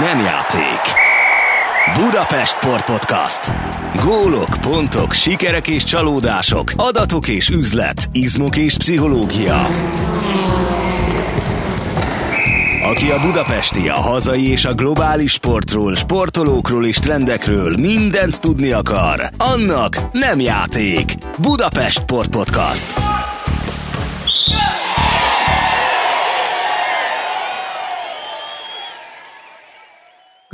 [0.00, 0.80] nem játék.
[2.02, 3.52] Budapest Sport Podcast.
[4.04, 9.66] Gólok, pontok, sikerek és csalódások, adatok és üzlet, izmok és pszichológia.
[12.82, 19.30] Aki a budapesti, a hazai és a globális sportról, sportolókról és trendekről mindent tudni akar,
[19.38, 21.14] annak nem játék.
[21.38, 23.13] Budapest Sport Podcast.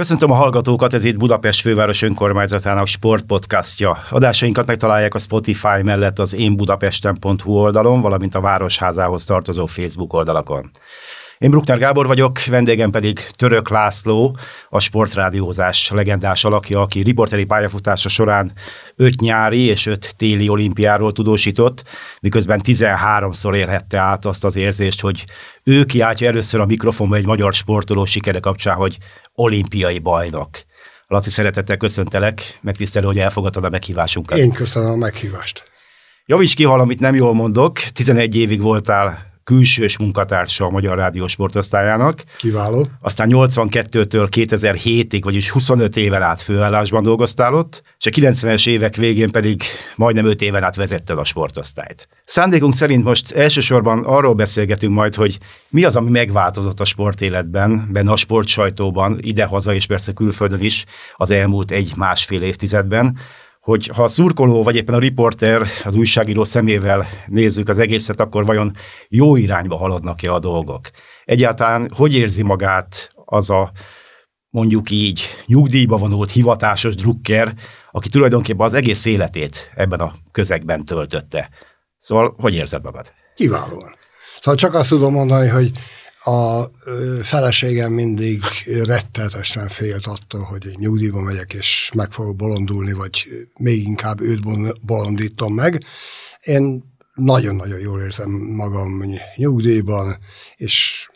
[0.00, 3.98] Köszöntöm a hallgatókat, ez itt Budapest főváros önkormányzatának sportpodcastja.
[4.10, 10.70] Adásainkat megtalálják a Spotify mellett az én budapesten.hu oldalon, valamint a Városházához tartozó Facebook oldalakon.
[11.38, 14.36] Én Bruckner Gábor vagyok, vendégem pedig Török László,
[14.68, 18.52] a sportrádiózás legendás alakja, aki riporteri pályafutása során
[18.96, 21.84] öt nyári és öt téli olimpiáról tudósított,
[22.20, 25.24] miközben 13-szor élhette át azt az érzést, hogy
[25.64, 28.98] ő kiáltja először a mikrofonba egy magyar sportoló sikere kapcsán, hogy
[29.40, 30.50] olimpiai bajnok.
[31.06, 34.38] Laci, szeretettel köszöntelek, megtisztelő, hogy elfogadtad a meghívásunkat.
[34.38, 35.64] Én köszönöm a meghívást.
[36.26, 42.24] Javíts ki valamit nem jól mondok, 11 évig voltál külsős munkatársa a Magyar Rádió sportosztályának.
[42.38, 42.86] Kiváló.
[43.00, 49.30] Aztán 82-től 2007-ig, vagyis 25 éven át főállásban dolgoztál ott, és a 90-es évek végén
[49.30, 49.62] pedig
[49.96, 52.08] majdnem 5 éven át vezetted a sportosztályt.
[52.24, 58.10] Szándékunk szerint most elsősorban arról beszélgetünk majd, hogy mi az, ami megváltozott a sportéletben, benne
[58.10, 60.84] a sportsajtóban, idehaza és persze külföldön is
[61.16, 63.18] az elmúlt egy-másfél évtizedben,
[63.60, 68.44] hogy ha a szurkoló, vagy éppen a riporter, az újságíró szemével nézzük az egészet, akkor
[68.44, 68.72] vajon
[69.08, 70.90] jó irányba haladnak-e a dolgok?
[71.24, 73.72] Egyáltalán hogy érzi magát az a
[74.50, 77.54] mondjuk így nyugdíjba vonult hivatásos drukker,
[77.90, 81.50] aki tulajdonképpen az egész életét ebben a közegben töltötte.
[81.96, 83.12] Szóval hogy érzed magad?
[83.34, 83.94] Kiválóan.
[84.40, 85.70] Szóval csak azt tudom mondani, hogy
[86.24, 86.64] a
[87.22, 88.42] feleségem mindig
[88.84, 94.40] rettenetesen félt attól, hogy nyugdíjba megyek, és meg fogok bolondulni, vagy még inkább őt
[94.82, 95.84] bolondítom meg.
[96.40, 96.82] Én
[97.14, 99.04] nagyon-nagyon jól érzem magam
[99.36, 100.18] nyugdíjban,
[100.56, 101.06] és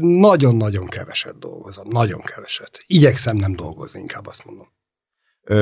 [0.00, 2.84] nagyon-nagyon keveset dolgozom, nagyon keveset.
[2.86, 4.66] Igyekszem nem dolgozni, inkább azt mondom.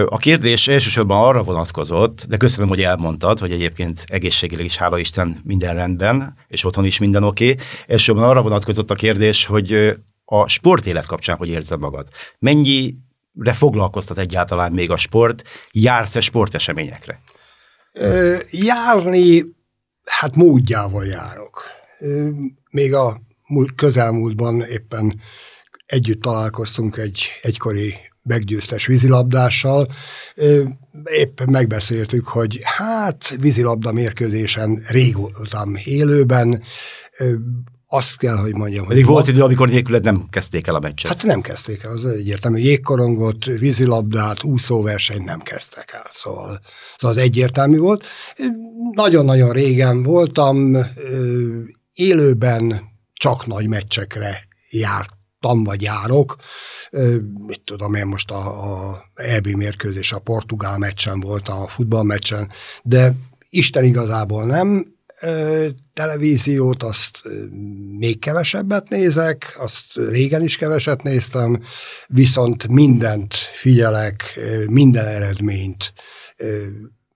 [0.07, 5.41] A kérdés elsősorban arra vonatkozott, de köszönöm, hogy elmondtad, hogy egyébként egészségileg is, hála Isten,
[5.45, 7.51] minden rendben, és otthon is minden oké.
[7.51, 7.65] Okay.
[7.87, 12.09] Elsősorban arra vonatkozott a kérdés, hogy a sportélet kapcsán hogy érzed magad?
[12.39, 15.43] Mennyire foglalkoztat egyáltalán még a sport?
[15.71, 17.21] Jársz-e sporteseményekre?
[17.93, 19.45] Ö, járni,
[20.05, 21.65] hát módjával járok.
[22.71, 23.17] Még a
[23.77, 25.21] közelmúltban éppen
[25.87, 29.89] együtt találkoztunk egy egykori meggyőztes vízilabdással.
[31.05, 36.63] Épp megbeszéltük, hogy hát vízilabda mérkőzésen régoltam élőben,
[37.87, 38.87] azt kell, hogy mondjam.
[38.87, 41.11] Pedig hogy volt idő, amikor nélküled nem kezdték el a meccset.
[41.11, 42.59] Hát nem kezdték el, az egyértelmű.
[42.59, 46.59] Jégkorongot, vízilabdát, úszóversenyt nem kezdtek el, szóval,
[46.99, 48.05] szóval az egyértelmű volt.
[48.95, 50.77] Nagyon-nagyon régen voltam,
[51.93, 52.81] élőben
[53.13, 55.11] csak nagy meccsekre járt
[55.43, 56.37] tam vagy járok,
[57.47, 62.51] mit tudom én most a, a EB mérkőzés, a portugál meccsen volt, a futballmeccsen,
[62.83, 63.13] de
[63.51, 64.93] Isten igazából nem,
[65.95, 67.23] televíziót, azt
[67.99, 71.61] még kevesebbet nézek, azt régen is keveset néztem,
[72.07, 75.93] viszont mindent figyelek, minden eredményt,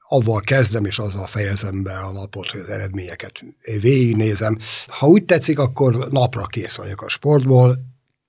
[0.09, 3.41] avval kezdem, és azzal fejezem be a napot, hogy az eredményeket
[3.81, 4.59] végignézem.
[4.87, 7.77] Ha úgy tetszik, akkor napra kész vagyok a sportból,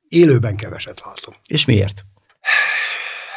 [0.09, 1.34] élőben keveset látom.
[1.47, 2.06] És miért?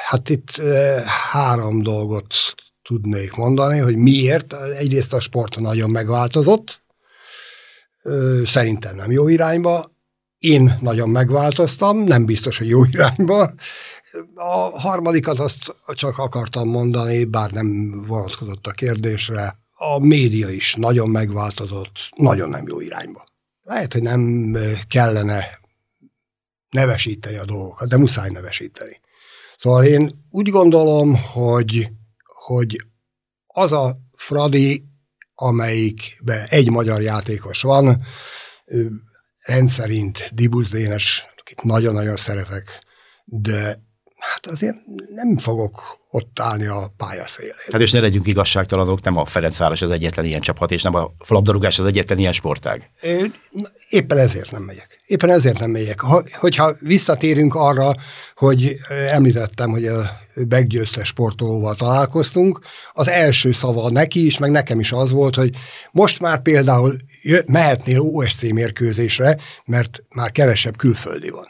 [0.07, 2.35] Hát itt e, három dolgot
[2.83, 4.53] tudnék mondani, hogy miért.
[4.53, 6.83] Egyrészt a sport nagyon megváltozott,
[8.45, 9.85] szerintem nem jó irányba.
[10.39, 13.51] Én nagyon megváltoztam, nem biztos, hogy jó irányba.
[14.35, 19.59] A harmadikat azt csak akartam mondani, bár nem vonatkozott a kérdésre.
[19.75, 23.25] A média is nagyon megváltozott, nagyon nem jó irányba.
[23.63, 24.57] Lehet, hogy nem
[24.89, 25.60] kellene
[26.71, 29.01] nevesíteni a dolgokat, de muszáj nevesíteni.
[29.57, 31.91] Szóval én úgy gondolom, hogy,
[32.25, 32.87] hogy
[33.47, 34.85] az a Fradi,
[35.35, 38.03] amelyikben egy magyar játékos van,
[39.41, 42.85] rendszerint Dibusz Dénes, akit nagyon-nagyon szeretek,
[43.25, 43.83] de
[44.21, 44.77] hát azért
[45.15, 47.55] nem fogok ott állni a pályaszélén.
[47.73, 51.11] Hát és ne legyünk igazságtalanok, nem a Ferencváros az egyetlen ilyen csapat, és nem a
[51.29, 52.91] labdarúgás az egyetlen ilyen sportág.
[53.89, 55.03] Éppen ezért nem megyek.
[55.07, 56.01] Éppen ezért nem megyek.
[56.01, 57.95] Ha, hogyha visszatérünk arra,
[58.35, 58.77] hogy
[59.09, 60.19] említettem, hogy a
[60.49, 62.61] meggyőzte sportolóval találkoztunk,
[62.93, 65.51] az első szava neki is, meg nekem is az volt, hogy
[65.93, 66.97] most már például
[67.47, 71.50] mehetnél OSC mérkőzésre, mert már kevesebb külföldi van.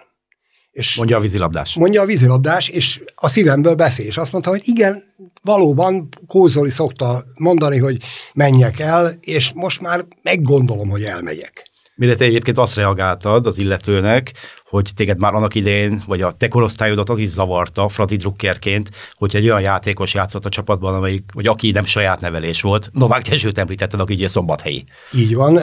[0.81, 1.75] És mondja a vízilabdás.
[1.75, 5.03] Mondja a vízilabdás, és a szívemből beszél, és azt mondta, hogy igen,
[5.43, 7.97] valóban Kózoli szokta mondani, hogy
[8.35, 11.71] menjek el, és most már meggondolom, hogy elmegyek.
[11.95, 14.33] Mire te egyébként azt reagáltad az illetőnek,
[14.71, 19.37] hogy téged már annak idején, vagy a te korosztályodat az is zavarta Fradi drukkerként, hogy
[19.37, 22.91] egy olyan játékos játszott a csapatban, amelyik, vagy aki nem saját nevelés volt.
[22.93, 24.85] Novák Dezsőt említetted, aki ugye szombathelyi.
[25.13, 25.61] Így van,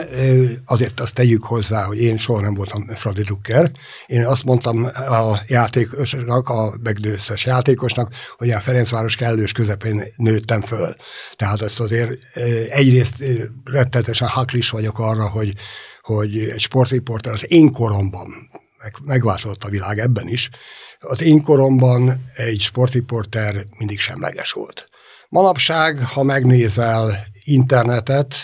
[0.64, 3.70] azért azt tegyük hozzá, hogy én soha nem voltam Fradi drukker.
[4.06, 10.94] Én azt mondtam a játékosnak, a megdőszes játékosnak, hogy a Ferencváros kellős közepén nőttem föl.
[11.36, 12.10] Tehát ezt azért
[12.68, 13.24] egyrészt
[13.64, 15.52] rettetesen haklis vagyok arra, hogy
[16.02, 18.28] hogy egy sportriporter az én koromban,
[18.82, 20.50] meg, megváltozott a világ ebben is,
[21.00, 24.88] az én koromban egy sportriporter mindig semleges volt.
[25.28, 28.34] Manapság, ha megnézel internetet,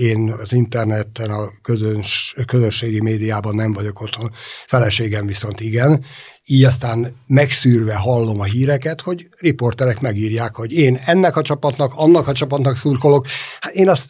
[0.00, 4.30] én az interneten, a közöns, közösségi médiában nem vagyok otthon,
[4.66, 6.04] feleségem viszont igen,
[6.44, 12.28] így aztán megszűrve hallom a híreket, hogy riporterek megírják, hogy én ennek a csapatnak, annak
[12.28, 13.26] a csapatnak szurkolok.
[13.60, 14.06] Hát én azt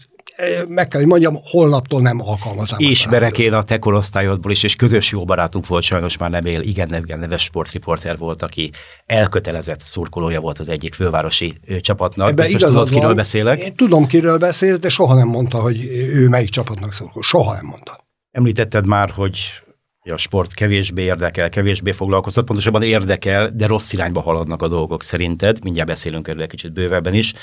[0.69, 2.79] meg kell, hogy mondjam, holnaptól nem alkalmazom.
[2.81, 6.61] Ismerek én a te korosztályodból is, és közös jó barátunk volt, sajnos már nem él,
[6.61, 8.71] igen, igen neves sportriporter volt, aki
[9.07, 12.29] elkötelezett szurkolója volt az egyik fővárosi csapatnak.
[12.29, 13.63] Ebben igazad tudod, kiről beszélek?
[13.63, 17.23] Én tudom, kiről beszél, de soha nem mondta, hogy ő melyik csapatnak szurkol.
[17.23, 18.05] Soha nem mondta.
[18.31, 19.39] Említetted már, hogy
[20.11, 25.63] a sport kevésbé érdekel, kevésbé foglalkoztat, pontosabban érdekel, de rossz irányba haladnak a dolgok szerinted,
[25.63, 27.35] mindjárt beszélünk erről egy kicsit bővebben is.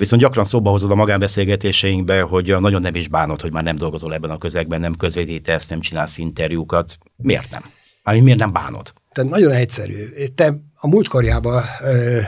[0.00, 4.14] Viszont gyakran szóba hozod a magánbeszélgetéseinkbe, hogy nagyon nem is bánod, hogy már nem dolgozol
[4.14, 6.98] ebben a közegben, nem közvetítesz, nem csinálsz interjúkat.
[7.16, 7.62] Miért nem?
[8.02, 8.92] Mármint miért nem bánod?
[9.12, 9.94] Te nagyon egyszerű.
[10.34, 11.62] Te a múltkorjában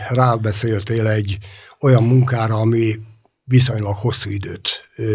[0.09, 1.39] rábeszéltél egy
[1.81, 2.95] olyan munkára, ami
[3.45, 4.71] viszonylag hosszú időt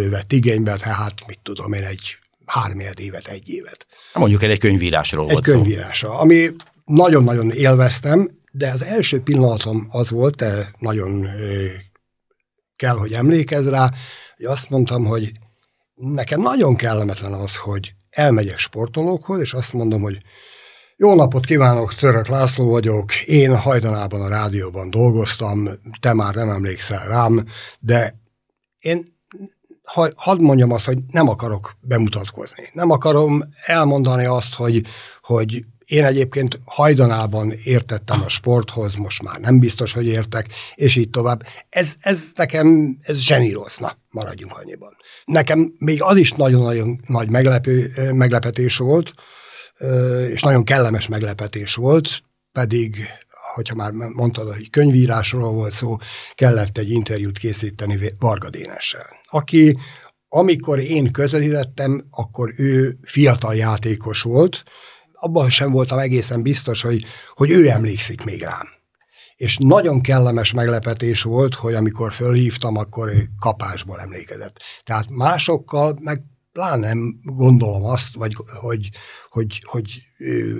[0.09, 2.01] vett igénybe, tehát mit tudom én, egy
[2.45, 3.87] három évet, egy évet.
[4.13, 6.49] Mondjuk egy könyvírásról egy volt könyvírásra, ami
[6.85, 11.27] nagyon-nagyon élveztem, de az első pillanatom az volt, te nagyon
[12.77, 13.91] kell, hogy emlékezz rá,
[14.37, 15.31] hogy azt mondtam, hogy
[15.95, 20.17] nekem nagyon kellemetlen az, hogy elmegyek sportolókhoz, és azt mondom, hogy
[20.95, 25.69] jó napot kívánok, Török László vagyok, én hajdanában a rádióban dolgoztam,
[25.99, 27.45] te már nem emlékszel rám,
[27.79, 28.15] de
[28.79, 29.15] én
[29.83, 32.69] ha, hadd mondjam azt, hogy nem akarok bemutatkozni.
[32.73, 34.81] Nem akarom elmondani azt, hogy,
[35.21, 41.09] hogy én egyébként hajdanában értettem a sporthoz, most már nem biztos, hogy értek, és így
[41.09, 41.45] tovább.
[41.69, 43.77] Ez, ez nekem, ez zseníroz.
[43.77, 44.97] Na, maradjunk annyiban.
[45.25, 49.13] Nekem még az is nagyon-nagyon nagy meglepő, meglepetés volt,
[50.29, 52.97] és nagyon kellemes meglepetés volt, pedig
[53.53, 55.95] hogyha már mondtad, hogy könyvírásról volt szó,
[56.35, 59.77] kellett egy interjút készíteni Varga Dénessel, aki
[60.29, 64.63] amikor én közvetítettem, akkor ő fiatal játékos volt,
[65.19, 68.67] abban sem voltam egészen biztos, hogy, hogy ő emlékszik még rám.
[69.35, 74.59] És nagyon kellemes meglepetés volt, hogy amikor fölhívtam, akkor ő kapásból emlékezett.
[74.83, 78.89] Tehát másokkal meg pláne nem gondolom azt, vagy hogy,
[79.29, 80.01] hogy, hogy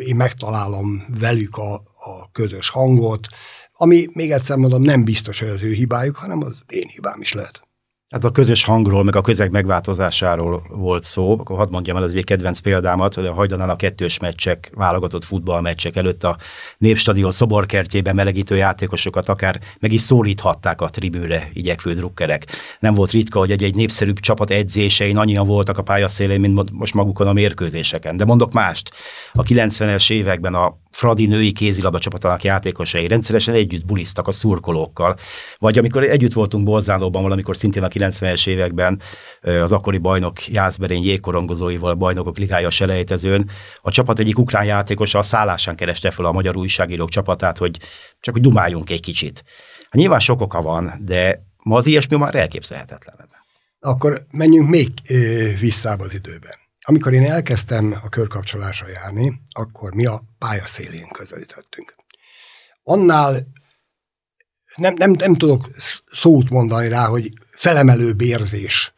[0.05, 3.27] én megtalálom velük a, a közös hangot,
[3.73, 7.33] ami még egyszer mondom, nem biztos, hogy az ő hibájuk, hanem az én hibám is
[7.33, 7.66] lehet.
[8.09, 11.31] Hát a közös hangról, meg a közeg megváltozásáról volt szó.
[11.31, 15.23] Akkor hadd mondjam el az egy kedvenc példámat, hogy a hajdanán a kettős meccsek, válogatott
[15.23, 16.37] futballmeccsek előtt a
[16.77, 22.45] Népstadion szoborkertjében melegítő játékosokat akár meg is szólíthatták a tribűre igyekvő drukkerek.
[22.79, 27.27] Nem volt ritka, hogy egy-egy népszerűbb csapat edzésein annyian voltak a pályaszélén, mint most magukon
[27.27, 28.17] a mérkőzéseken.
[28.17, 28.91] De mondok mást.
[29.31, 35.17] A 90-es években a Fradi női kézilabda csapatának játékosai rendszeresen együtt bulisztak a szurkolókkal.
[35.57, 39.01] Vagy amikor együtt voltunk Bolzánóban valamikor szintén a 90-es években
[39.41, 43.49] az akkori bajnok Jászberény jégkorongozóival bajnokok ligája selejtezőn,
[43.81, 47.79] a csapat egyik ukrán játékosa a szállásán kereste fel a magyar újságírók csapatát, hogy
[48.19, 49.43] csak hogy dumáljunk egy kicsit.
[49.83, 53.29] Hát nyilván sok oka van, de ma az ilyesmi már elképzelhetetlen.
[53.79, 54.89] Akkor menjünk még
[55.59, 56.65] vissza az időben.
[56.89, 61.95] Amikor én elkezdtem a körkapcsolásra járni, akkor mi a pályaszélén közelítettünk.
[62.83, 63.47] Annál
[64.75, 65.69] nem, nem, nem tudok
[66.07, 68.93] szót mondani rá, hogy felemelő bérzés,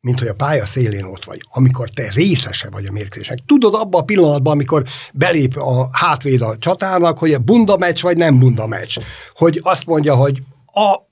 [0.00, 3.38] mint hogy a pálya szélén ott vagy, amikor te részese vagy a mérkőzésnek.
[3.46, 8.16] Tudod abban a pillanatban, amikor belép a hátvéd a csatának, hogy a bunda meccs vagy
[8.16, 8.98] nem bunda meccs.
[9.34, 11.10] Hogy azt mondja, hogy a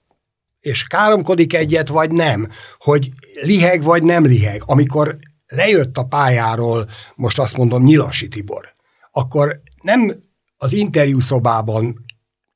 [0.61, 2.49] és káromkodik egyet, vagy nem,
[2.79, 3.11] hogy
[3.43, 4.62] liheg, vagy nem liheg.
[4.67, 5.19] Amikor
[5.50, 8.75] lejött a pályáról, most azt mondom, Nyilasi Tibor,
[9.11, 10.23] akkor nem
[10.57, 12.04] az interjúszobában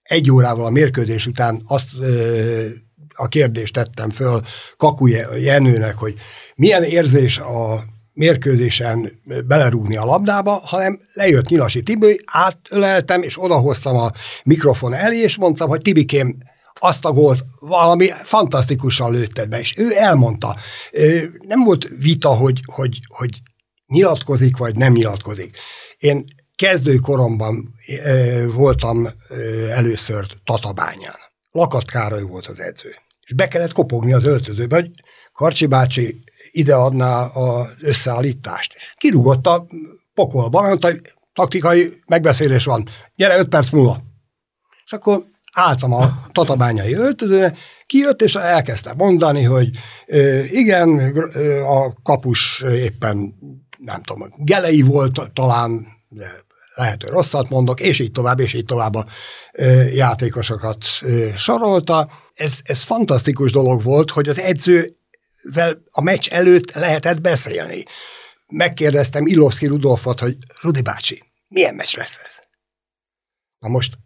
[0.02, 2.66] egy órával a mérkőzés után azt ö,
[3.14, 4.40] a kérdést tettem föl
[4.76, 6.14] Kaku Jenőnek, hogy
[6.54, 7.84] milyen érzés a
[8.14, 9.12] mérkőzésen
[9.46, 14.10] belerúgni a labdába, hanem lejött Nyilasi Tibi, átöleltem, és odahoztam a
[14.44, 16.38] mikrofon elé, és mondtam, hogy Tibikém,
[16.80, 20.56] azt a gólt valami fantasztikusan lőtted be, és ő elmondta.
[21.46, 23.40] Nem volt vita, hogy, hogy, hogy
[23.86, 25.56] nyilatkozik, vagy nem nyilatkozik.
[25.98, 26.24] Én
[26.56, 27.74] kezdőkoromban
[28.52, 29.08] voltam
[29.70, 31.16] először Tatabányán.
[31.50, 32.94] Lakat Károly volt az edző.
[33.20, 34.90] És be kellett kopogni az öltözőbe, hogy
[35.32, 38.74] Karcsi bácsi ide adná az összeállítást.
[38.74, 39.66] És kirúgott a
[40.14, 41.00] pokolba, mondta, hogy
[41.32, 44.02] taktikai megbeszélés van, gyere öt perc múlva.
[44.84, 47.54] És akkor álltam a tatabányai öltözőre,
[47.86, 49.70] kijött, és elkezdte mondani, hogy
[50.44, 50.98] igen,
[51.66, 53.34] a kapus éppen,
[53.78, 56.26] nem tudom, gelei volt talán, de
[56.74, 59.06] lehet, hogy rosszat mondok, és így tovább, és így tovább a
[59.92, 60.84] játékosokat
[61.36, 62.10] sorolta.
[62.34, 67.84] Ez, ez fantasztikus dolog volt, hogy az edzővel a meccs előtt lehetett beszélni.
[68.48, 72.40] Megkérdeztem Ilovszki Rudolfot, hogy Rudi bácsi, milyen meccs lesz ez?
[73.58, 73.98] Na most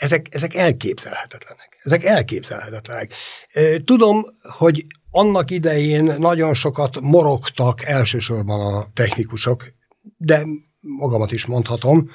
[0.00, 1.78] ezek, ezek elképzelhetetlenek.
[1.82, 3.14] Ezek elképzelhetetlenek.
[3.84, 4.22] Tudom,
[4.58, 9.64] hogy annak idején nagyon sokat morogtak elsősorban a technikusok,
[10.16, 10.44] de
[10.80, 12.10] magamat is mondhatom,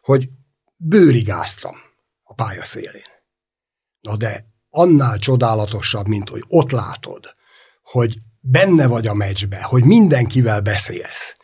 [0.00, 0.28] hogy
[0.76, 1.74] bőrigáztam
[2.22, 3.12] a pálya szélén.
[4.00, 7.24] Na de annál csodálatosabb, mint hogy ott látod,
[7.82, 11.36] hogy benne vagy a meccsbe, hogy mindenkivel beszélsz.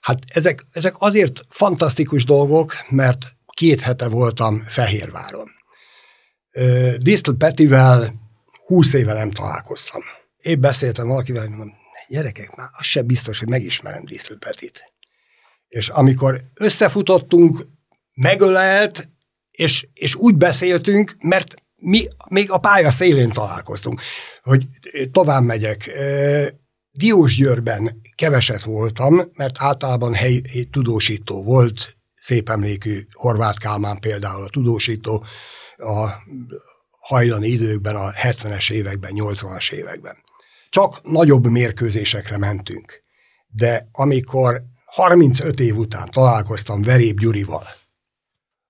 [0.00, 5.48] Hát ezek, ezek azért fantasztikus dolgok, mert két hete voltam Fehérváron.
[6.96, 8.12] Distel Petivel
[8.66, 10.02] húsz éve nem találkoztam.
[10.38, 11.74] Én beszéltem valakivel, hogy mondom,
[12.08, 14.92] gyerekek, már az sem biztos, hogy megismerem Distel Petit.
[15.68, 17.66] És amikor összefutottunk,
[18.14, 19.08] megölelt,
[19.50, 24.00] és, és úgy beszéltünk, mert mi még a pálya szélén találkoztunk,
[24.42, 24.66] hogy
[25.12, 25.90] tovább megyek.
[26.90, 31.97] Diósgyőrben keveset voltam, mert általában helyi tudósító volt,
[32.28, 35.24] szép emlékű Horváth Kálmán például a tudósító
[35.76, 36.08] a
[37.00, 40.16] hajlani időkben, a 70-es években, 80-as években.
[40.70, 43.02] Csak nagyobb mérkőzésekre mentünk.
[43.46, 47.66] De amikor 35 év után találkoztam Verép Gyurival,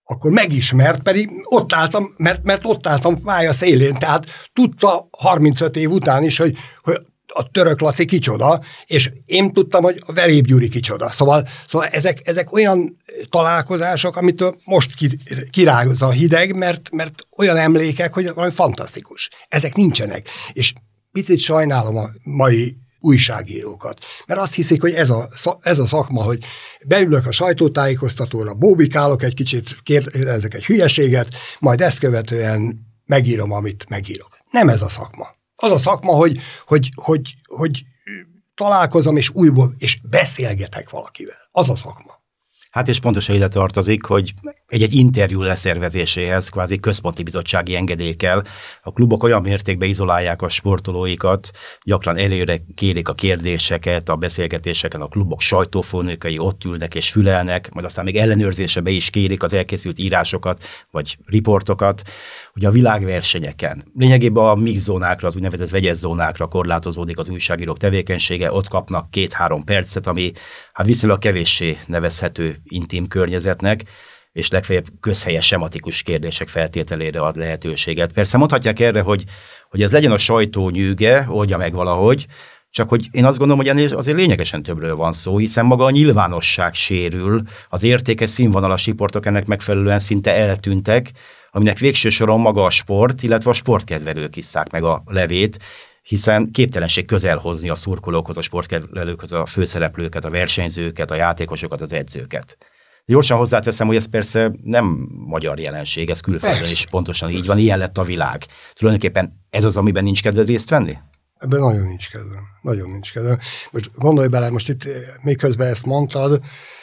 [0.04, 5.90] akkor megismert, pedig ott álltam, mert, mert ott álltam pálya szélén, tehát tudta 35 év
[5.90, 7.06] után is, hogy, hogy
[7.38, 11.10] a török Laci kicsoda, és én tudtam, hogy a Verép Gyuri kicsoda.
[11.10, 12.96] Szóval, szóval ezek, ezek olyan
[13.30, 14.94] találkozások, amitől most
[15.50, 19.30] kirágod a hideg, mert, mert olyan emlékek, hogy valami fantasztikus.
[19.48, 20.28] Ezek nincsenek.
[20.52, 20.72] És
[21.12, 24.04] picit sajnálom a mai újságírókat.
[24.26, 25.28] Mert azt hiszik, hogy ez a,
[25.60, 26.44] ez a szakma, hogy
[26.86, 31.28] beülök a sajtótájékoztatóra, bóbikálok egy kicsit, kérdezek egy hülyeséget,
[31.58, 34.38] majd ezt követően megírom, amit megírok.
[34.50, 35.37] Nem ez a szakma.
[35.60, 37.84] Az a szakma, hogy, hogy, hogy, hogy
[38.54, 41.48] találkozom, és újból, és beszélgetek valakivel.
[41.52, 42.22] Az a szakma.
[42.70, 44.34] Hát és pontosan ide tartozik, hogy
[44.68, 48.16] egy-egy interjú leszervezéséhez kvázi központi bizottsági engedély.
[48.82, 51.50] A klubok olyan mértékben izolálják a sportolóikat,
[51.82, 57.86] gyakran előre kérik a kérdéseket, a beszélgetéseken a klubok sajtófónökai ott ülnek és fülelnek, majd
[57.86, 62.02] aztán még ellenőrzésebe is kérik az elkészült írásokat, vagy riportokat,
[62.52, 68.52] hogy a világversenyeken lényegében a mix zónákra, az úgynevezett vegyes zónákra korlátozódik az újságírók tevékenysége,
[68.52, 70.32] ott kapnak két-három percet, ami
[70.72, 73.84] hát viszonylag kevéssé nevezhető intim környezetnek,
[74.32, 78.12] és legfeljebb közhelyes sematikus kérdések feltételére ad lehetőséget.
[78.12, 79.24] Persze mondhatják erre, hogy,
[79.70, 82.26] hogy ez legyen a sajtó nyűge, oldja meg valahogy,
[82.70, 85.90] csak hogy én azt gondolom, hogy ennél azért lényegesen többről van szó, hiszen maga a
[85.90, 91.10] nyilvánosság sérül, az értékes színvonalas riportok ennek megfelelően szinte eltűntek,
[91.50, 95.58] aminek végső soron maga a sport, illetve a sportkedvelők isszák meg a levét,
[96.02, 101.92] hiszen képtelenség közel hozni a szurkolókhoz, a sportkedvelőkhoz, a főszereplőket, a versenyzőket, a játékosokat, az
[101.92, 102.56] edzőket.
[103.08, 107.78] Gyorsan hozzáteszem, hogy ez persze nem magyar jelenség, ez külföldön is pontosan így van, ilyen
[107.78, 108.44] lett a világ.
[108.72, 110.98] Tulajdonképpen ez az, amiben nincs kedved részt venni?
[111.38, 112.44] Ebben nagyon nincs kedvem.
[112.62, 113.38] Nagyon nincs kedvem.
[113.70, 114.88] Most gondolj bele, most itt
[115.22, 116.42] még közben ezt mondtad,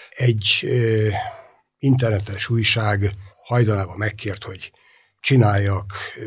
[0.10, 1.08] egy ö,
[1.78, 3.12] internetes újság
[3.44, 4.72] hajdanában megkért, hogy
[5.20, 6.22] csináljak ö,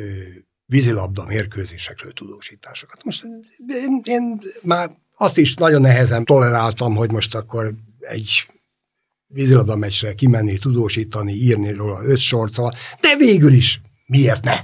[0.64, 3.04] vízilabda mérkőzésekről tudósításokat.
[3.04, 3.24] Most
[3.66, 8.46] én, én már azt is nagyon nehezen toleráltam, hogy most akkor egy
[9.28, 14.60] vízilabda meccsre kimenni, tudósítani, írni róla öt sort, szóval, de végül is miért ne?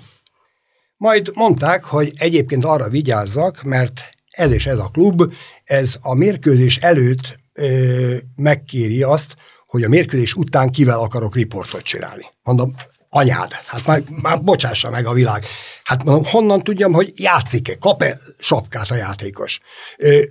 [0.97, 5.33] Majd mondták, hogy egyébként arra vigyázzak, mert ez és ez a klub,
[5.65, 12.25] ez a mérkőzés előtt ö, megkéri azt, hogy a mérkőzés után kivel akarok riportot csinálni.
[12.43, 12.75] Mondom,
[13.09, 15.45] anyád, hát már, már bocsássa meg a világ.
[15.85, 19.61] Hát mondom, honnan tudjam, hogy játszik-e, kap-e sapkát a játékos.
[19.97, 20.23] Ö,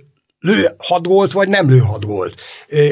[0.44, 2.40] lő hat gólt, vagy nem lő hat gólt.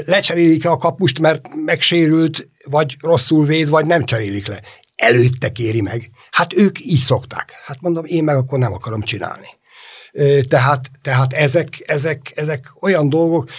[0.05, 4.63] Lecserélik-e a kapust, mert megsérült, vagy rosszul véd, vagy nem cserélik le.
[4.95, 6.11] Előtte kéri meg.
[6.31, 7.53] Hát ők így szokták.
[7.65, 9.47] Hát mondom, én meg akkor nem akarom csinálni.
[10.49, 13.51] Tehát, tehát ezek, ezek, ezek olyan dolgok,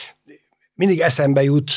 [0.73, 1.71] mindig eszembe jut,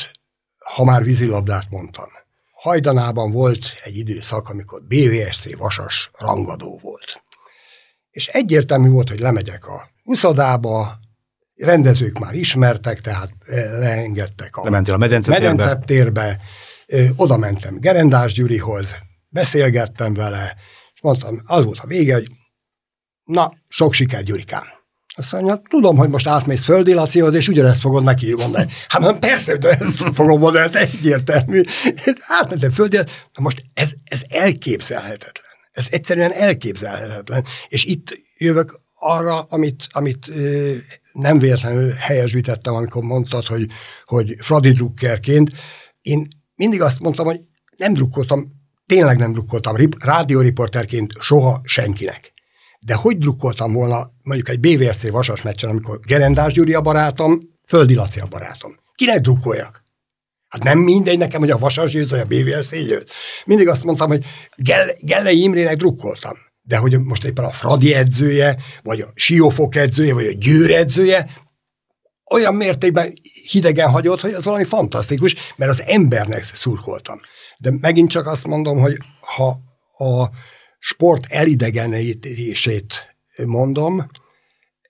[0.75, 2.09] ha már vízilabdát mondtam.
[2.51, 7.21] Hajdanában volt egy időszak, amikor BVSC Vasas rangadó volt.
[8.09, 10.99] És egyértelmű volt, hogy lemegyek a uszodába,
[11.57, 13.29] rendezők már ismertek, tehát
[13.79, 15.49] leengedtek a Lementél a medenceptérbe.
[15.49, 16.39] medenceptérbe.
[17.15, 18.97] Oda mentem Gerendás Gyurihoz,
[19.29, 20.55] beszélgettem vele,
[20.93, 22.27] és mondtam, az volt a vége, hogy
[23.23, 24.63] na, sok siker Gyurikám.
[25.15, 28.71] Azt mondja, tudom, hogy most átmész földilacióhoz, és ugyanezt fogod neki mondani.
[28.87, 31.61] Hát nem persze, de ezt fogom mondani, hát egyértelmű.
[32.27, 33.29] Átmentem földilacióhoz.
[33.33, 35.45] Na most ez, ez elképzelhetetlen.
[35.71, 37.45] Ez egyszerűen elképzelhetetlen.
[37.67, 40.31] És itt jövök arra, amit, amit
[41.17, 43.65] nem véletlenül helyesítettem, amikor mondtad, hogy,
[44.05, 45.51] hogy Fradi drukkerként.
[46.01, 47.39] Én mindig azt mondtam, hogy
[47.77, 48.43] nem drukkoltam,
[48.85, 52.31] tényleg nem drukkoltam rádióriporterként soha senkinek.
[52.79, 57.95] De hogy drukkoltam volna mondjuk egy BVRC vasas meccsen, amikor Gerendás Gyuri a barátom, Földi
[57.95, 58.75] Laci a barátom.
[58.95, 59.83] Kinek drukkoljak?
[60.47, 63.03] Hát nem mindegy nekem, hogy a Vasas győz, vagy a BVSC győz.
[63.45, 64.25] Mindig azt mondtam, hogy
[64.99, 66.37] Gellei Imrének drukkoltam.
[66.67, 71.29] De hogy most éppen a Fradi edzője, vagy a Siófok edzője, vagy a Győr edzője,
[72.29, 73.13] olyan mértékben
[73.49, 77.19] hidegen hagyott, hogy az valami fantasztikus, mert az embernek szurkoltam.
[77.57, 79.47] De megint csak azt mondom, hogy ha
[80.05, 80.29] a
[80.79, 84.11] sport elidegenítését mondom,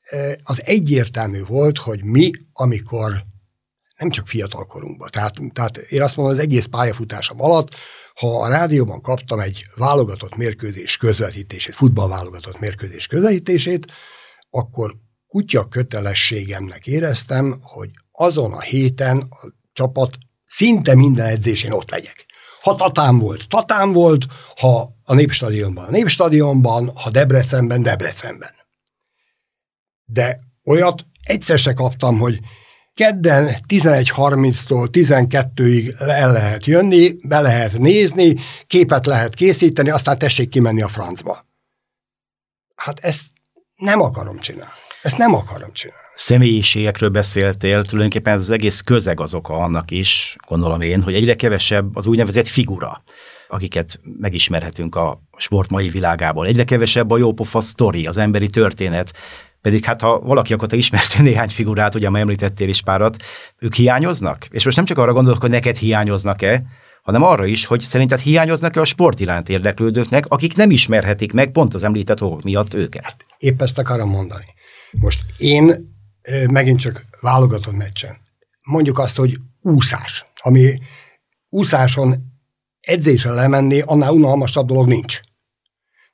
[0.01, 3.25] eh, az egyértelmű volt, hogy mi, amikor
[3.97, 7.75] nem csak fiatalkorunkban, tehát, tehát én azt mondom, az egész pályafutásom alatt,
[8.19, 13.85] ha a rádióban kaptam egy válogatott mérkőzés közvetítését, futballválogatott mérkőzés közvetítését,
[14.49, 14.95] akkor
[15.27, 22.25] kutya kötelességemnek éreztem, hogy azon a héten a csapat szinte minden edzésén ott legyek.
[22.61, 28.55] Ha Tatán volt, Tatán volt, ha a Népstadionban, a Népstadionban, ha Debrecenben, Debrecenben.
[30.05, 32.39] De olyat egyszer se kaptam, hogy
[32.97, 38.35] kedden 11.30-tól 12-ig el lehet jönni, be lehet nézni,
[38.67, 41.45] képet lehet készíteni, aztán tessék kimenni a francba.
[42.75, 43.25] Hát ezt
[43.75, 44.71] nem akarom csinálni.
[45.01, 46.03] Ezt nem akarom csinálni.
[46.15, 51.35] Személyiségekről beszéltél, tulajdonképpen ez az egész közeg az oka annak is, gondolom én, hogy egyre
[51.35, 53.03] kevesebb az úgynevezett figura,
[53.47, 56.45] akiket megismerhetünk a sport mai világából.
[56.45, 59.13] Egyre kevesebb a jópofa sztori, az emberi történet,
[59.61, 63.23] pedig hát ha valaki, akkor te ismertél néhány figurát, ugye már említettél is párat,
[63.57, 64.47] ők hiányoznak?
[64.49, 66.63] És most nem csak arra gondolok, hogy neked hiányoznak-e,
[67.03, 71.73] hanem arra is, hogy szerinted hiányoznak-e a sport iránt érdeklődőknek, akik nem ismerhetik meg pont
[71.73, 73.03] az említett okok miatt őket.
[73.03, 74.45] Hát, épp ezt akarom mondani.
[74.91, 75.95] Most én
[76.49, 78.17] megint csak válogatott meccsen.
[78.61, 80.79] Mondjuk azt, hogy úszás, ami
[81.49, 82.15] úszáson
[82.79, 85.19] edzésre lemenni, annál unalmasabb dolog nincs.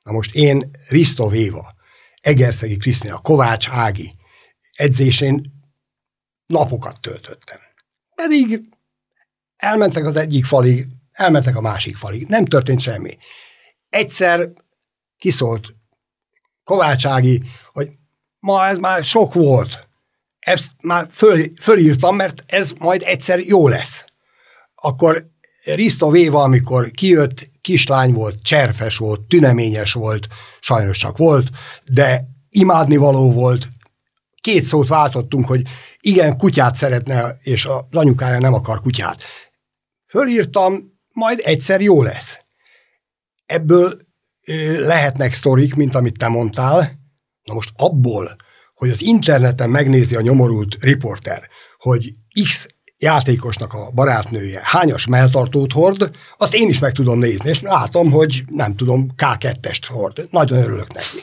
[0.02, 1.74] Na most én Risto Véva,
[2.24, 4.14] Egerszegi Krisztina, Kovács Ági
[4.72, 5.52] edzésén
[6.46, 7.58] napokat töltöttem.
[8.14, 8.60] Pedig
[9.56, 12.26] elmentek az egyik falig, elmentek a másik falig.
[12.28, 13.16] Nem történt semmi.
[13.88, 14.52] Egyszer
[15.18, 15.74] kiszólt
[16.64, 17.92] Kovács Ági, hogy
[18.38, 19.88] ma ez már sok volt.
[20.38, 24.04] Ezt már föl, fölírtam, mert ez majd egyszer jó lesz.
[24.74, 25.30] Akkor
[25.64, 30.28] Risto Véva, amikor kijött, kislány volt, cserfes volt, tüneményes volt,
[30.60, 31.48] sajnos csak volt,
[31.84, 33.68] de imádnivaló volt.
[34.40, 35.62] Két szót váltottunk, hogy
[36.00, 39.22] igen, kutyát szeretne, és a anyukája nem akar kutyát.
[40.06, 42.38] Fölírtam, majd egyszer jó lesz.
[43.46, 44.00] Ebből
[44.78, 46.98] lehetnek sztorik, mint amit te mondtál.
[47.42, 48.36] Na most abból,
[48.74, 51.48] hogy az interneten megnézi a nyomorult riporter,
[51.78, 52.12] hogy
[52.44, 52.66] X
[53.04, 58.42] játékosnak a barátnője hányas melltartót hord, azt én is meg tudom nézni, és látom, hogy
[58.48, 60.28] nem tudom, K2-est hord.
[60.30, 61.18] Nagyon örülök neki.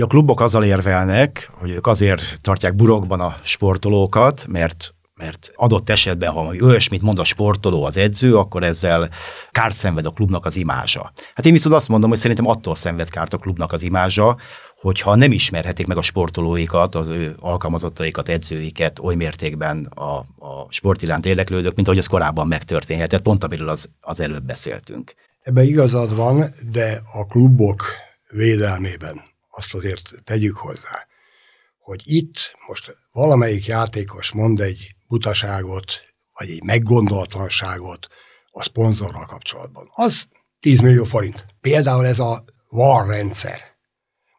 [0.00, 6.32] A klubok azzal érvelnek, hogy ők azért tartják burokban a sportolókat, mert mert adott esetben,
[6.32, 9.10] ha olyasmit mond a sportoló, az edző, akkor ezzel
[9.50, 11.12] kárt szenved a klubnak az imázsa.
[11.34, 14.36] Hát én viszont azt mondom, hogy szerintem attól szenved kárt a klubnak az imázsa,
[14.80, 21.02] hogyha nem ismerhetik meg a sportolóikat, az ő alkalmazottaikat, edzőiket oly mértékben a, a sport
[21.02, 25.14] iránt érdeklődők, mint ahogy az korábban megtörténhetett, pont amiről az, az előbb beszéltünk.
[25.42, 27.84] Ebben igazad van, de a klubok
[28.28, 31.06] védelmében azt azért tegyük hozzá,
[31.78, 32.36] hogy itt
[32.68, 36.02] most valamelyik játékos mond egy butaságot,
[36.38, 38.06] vagy egy meggondolatlanságot
[38.50, 39.88] a szponzorral kapcsolatban.
[39.92, 40.26] Az
[40.60, 41.46] 10 millió forint.
[41.60, 43.67] Például ez a VAR rendszer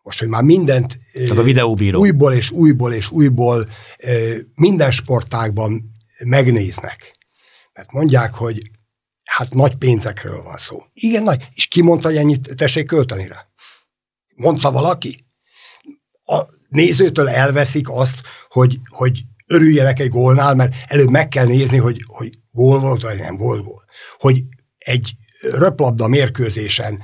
[0.04, 2.00] Most, hogy már mindent Tehát a videóbíró.
[2.00, 3.70] újból és újból és újból
[4.56, 5.84] minden sportágban
[6.26, 7.18] megnéznek.
[7.74, 8.72] Mert mondják, hogy
[9.24, 10.84] hát nagy pénzekről van szó.
[10.94, 11.48] Igen, nagy.
[11.54, 13.48] És ki mondta, hogy ennyit tessék költeni rá?
[14.36, 15.26] Mondta valaki?
[16.24, 22.04] A nézőtől elveszik azt, hogy, hogy örüljenek egy gólnál, mert előbb meg kell nézni, hogy,
[22.08, 23.84] hogy gól volt, vagy nem volt gól.
[24.18, 24.44] Hogy
[24.78, 27.02] egy röplabda mérkőzésen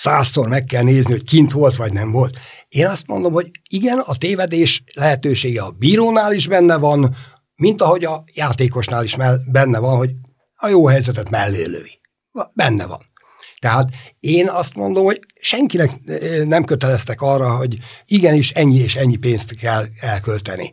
[0.00, 2.38] százszor meg kell nézni, hogy kint volt, vagy nem volt.
[2.68, 7.16] Én azt mondom, hogy igen, a tévedés lehetősége a bírónál is benne van,
[7.54, 9.16] mint ahogy a játékosnál is
[9.52, 10.10] benne van, hogy
[10.54, 12.00] a jó helyzetet mellé lövi.
[12.52, 12.98] Benne van.
[13.58, 13.88] Tehát
[14.20, 15.90] én azt mondom, hogy senkinek
[16.44, 20.70] nem köteleztek arra, hogy igenis ennyi és ennyi pénzt kell elkölteni.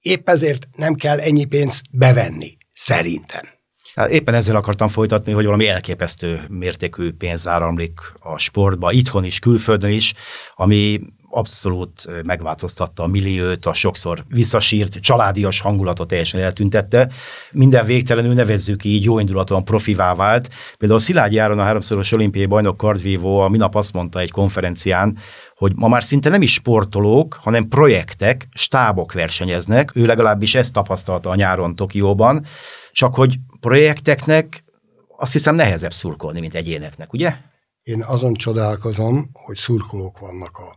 [0.00, 3.57] Épp ezért nem kell ennyi pénzt bevenni, szerintem.
[3.98, 9.38] Hát éppen ezzel akartam folytatni, hogy valami elképesztő mértékű pénz áramlik a sportba, itthon is,
[9.38, 10.14] külföldön is,
[10.54, 17.10] ami abszolút megváltoztatta a milliót, a sokszor visszasírt, családias hangulatot teljesen eltüntette.
[17.50, 20.48] Minden végtelenül nevezzük így, jó indulaton profivá vált.
[20.78, 25.18] Például Szilágyi Áron, a háromszoros olimpiai bajnok kardvívó a minap azt mondta egy konferencián,
[25.56, 29.90] hogy ma már szinte nem is sportolók, hanem projektek, stábok versenyeznek.
[29.94, 32.44] Ő legalábbis ezt tapasztalta a nyáron Tokióban,
[32.98, 34.64] csak hogy projekteknek
[35.16, 37.36] azt hiszem nehezebb szurkolni, mint egyéneknek, ugye?
[37.82, 40.76] Én azon csodálkozom, hogy szurkolók vannak a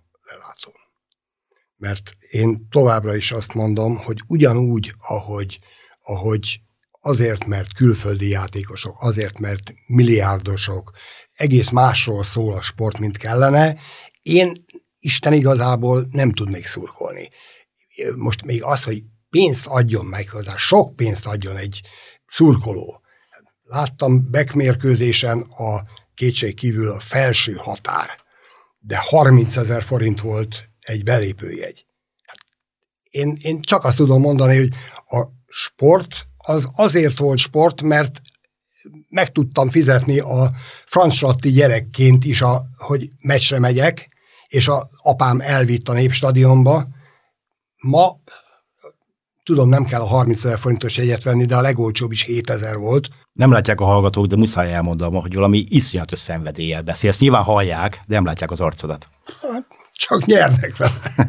[1.77, 5.59] mert én továbbra is azt mondom, hogy ugyanúgy, ahogy,
[6.01, 6.61] ahogy
[6.99, 10.91] azért, mert külföldi játékosok, azért, mert milliárdosok,
[11.33, 13.75] egész másról szól a sport, mint kellene,
[14.21, 14.65] én
[14.99, 17.29] Isten igazából nem tudnék szurkolni.
[18.15, 21.81] Most még az, hogy pénzt adjon meg hozzá, sok pénzt adjon egy
[22.31, 23.01] szurkoló.
[23.63, 25.81] Láttam bekmérkőzésen a
[26.13, 28.09] kétség kívül a felső határ,
[28.79, 31.85] de 30 ezer forint volt egy belépőjegy.
[33.09, 34.69] Én, én csak azt tudom mondani, hogy
[35.19, 38.21] a sport az azért volt sport, mert
[39.09, 40.51] meg tudtam fizetni a
[40.85, 44.09] francslatti gyerekként is, a, hogy meccsre megyek,
[44.47, 46.87] és a apám elvitt a népstadionba.
[47.77, 48.19] Ma
[49.43, 52.77] tudom, nem kell a 30 ezer forintos jegyet venni, de a legolcsóbb is 7 ezer
[52.77, 53.07] volt.
[53.33, 57.19] Nem látják a hallgatók, de muszáj elmondom, hogy valami iszonyatos szenvedéllyel beszélsz.
[57.19, 59.07] Nyilván hallják, de nem látják az arcodat.
[59.41, 60.91] Hát, csak nyernek vele.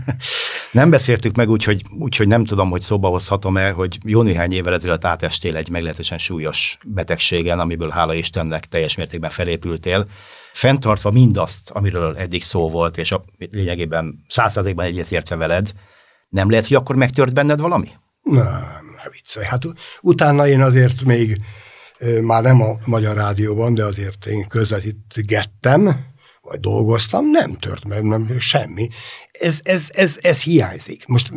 [0.73, 5.05] nem beszéltük meg, úgyhogy, úgyhogy nem tudom, hogy szóba hozhatom-e, hogy jó néhány évvel ezelőtt
[5.05, 10.07] átestél egy meglehetősen súlyos betegségen, amiből hála Istennek teljes mértékben felépültél,
[10.53, 15.73] fenntartva mindazt, amiről eddig szó volt, és a lényegében százszerzékben egyetértve veled,
[16.29, 17.91] nem lehet, hogy akkor megtört benned valami?
[18.23, 19.47] Nem, viccelj.
[19.47, 19.63] Hát
[20.01, 21.41] utána én azért még
[22.23, 28.39] már nem a Magyar Rádióban, de azért én közvetítgettem, vagy dolgoztam, nem tört meg, nem,
[28.39, 28.89] semmi.
[29.33, 31.07] Ez, ez, ez, ez hiányzik.
[31.07, 31.31] Most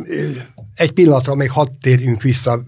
[0.74, 2.64] egy pillanatra még hadd térjünk vissza,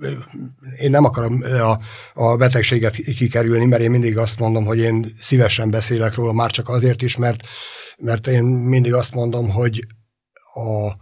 [0.79, 1.79] én nem akarom a,
[2.15, 6.69] a betegséget kikerülni, mert én mindig azt mondom, hogy én szívesen beszélek róla, már csak
[6.69, 7.47] azért is, mert,
[7.99, 9.87] mert én mindig azt mondom, hogy
[10.55, 10.97] a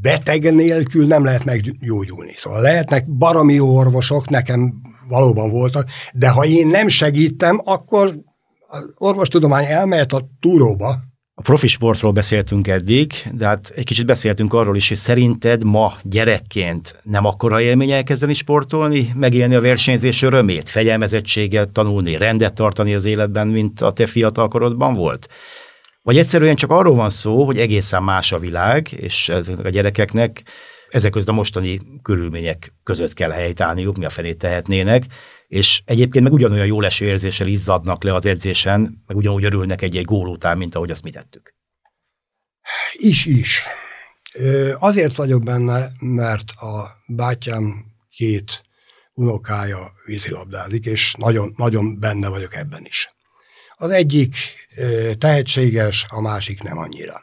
[0.00, 2.32] beteg nélkül nem lehet meggyógyulni.
[2.36, 4.74] Szóval lehetnek baromi jó orvosok, nekem
[5.08, 8.18] valóban voltak, de ha én nem segítem, akkor
[8.68, 10.94] az orvostudomány elmehet a túróba.
[11.34, 15.92] A profi sportról beszéltünk eddig, de hát egy kicsit beszéltünk arról is, hogy szerinted ma
[16.02, 23.04] gyerekként nem akkora élmény elkezdeni sportolni, megélni a versenyzés örömét, fegyelmezettséget tanulni, rendet tartani az
[23.04, 25.28] életben, mint a te fiatalkorodban volt?
[26.02, 29.28] Vagy egyszerűen csak arról van szó, hogy egészen más a világ, és
[29.62, 30.42] a gyerekeknek
[30.88, 35.04] ezek között a mostani körülmények között kell helytállniuk, mi a fenét tehetnének,
[35.46, 40.04] és egyébként meg ugyanolyan jó leső érzéssel izzadnak le az edzésen, meg ugyanúgy örülnek egy-egy
[40.04, 41.54] gól után, mint ahogy azt mi tettük.
[42.92, 43.62] Is, is.
[44.78, 48.62] Azért vagyok benne, mert a bátyám két
[49.14, 53.08] unokája vízilabdázik, és nagyon, nagyon benne vagyok ebben is.
[53.76, 54.36] Az egyik
[55.18, 57.22] tehetséges, a másik nem annyira.